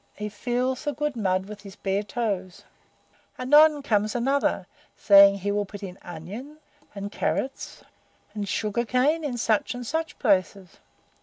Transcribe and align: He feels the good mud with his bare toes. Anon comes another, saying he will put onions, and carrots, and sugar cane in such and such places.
He 0.15 0.29
feels 0.29 0.85
the 0.85 0.93
good 0.95 1.15
mud 1.15 1.45
with 1.45 1.61
his 1.61 1.75
bare 1.75 2.01
toes. 2.01 2.63
Anon 3.37 3.83
comes 3.83 4.15
another, 4.15 4.65
saying 4.97 5.35
he 5.37 5.51
will 5.51 5.63
put 5.63 5.83
onions, 6.01 6.57
and 6.95 7.11
carrots, 7.11 7.83
and 8.33 8.49
sugar 8.49 8.83
cane 8.83 9.23
in 9.23 9.37
such 9.37 9.75
and 9.75 9.85
such 9.85 10.17
places. 10.17 10.79